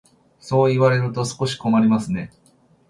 [0.39, 2.31] そう言われると少し困りますね。